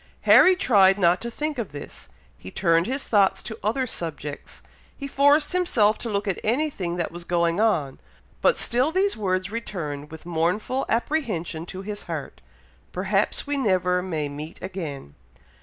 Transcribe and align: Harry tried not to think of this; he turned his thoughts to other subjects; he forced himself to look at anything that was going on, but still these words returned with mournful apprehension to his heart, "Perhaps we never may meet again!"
Harry 0.21 0.55
tried 0.55 0.97
not 0.97 1.21
to 1.21 1.29
think 1.29 1.59
of 1.59 1.71
this; 1.71 2.09
he 2.35 2.49
turned 2.49 2.87
his 2.87 3.07
thoughts 3.07 3.43
to 3.43 3.59
other 3.63 3.85
subjects; 3.85 4.63
he 4.97 5.07
forced 5.07 5.51
himself 5.51 5.99
to 5.99 6.09
look 6.09 6.27
at 6.27 6.39
anything 6.43 6.95
that 6.95 7.11
was 7.11 7.23
going 7.23 7.59
on, 7.59 7.99
but 8.41 8.57
still 8.57 8.91
these 8.91 9.15
words 9.15 9.51
returned 9.51 10.09
with 10.09 10.25
mournful 10.25 10.87
apprehension 10.89 11.67
to 11.67 11.83
his 11.83 12.05
heart, 12.05 12.41
"Perhaps 12.91 13.45
we 13.45 13.57
never 13.57 14.01
may 14.01 14.27
meet 14.27 14.59
again!" 14.59 15.13